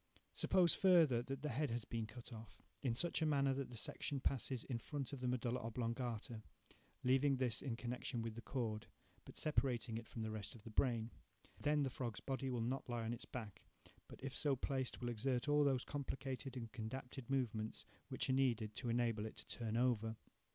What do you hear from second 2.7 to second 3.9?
in such a manner, that the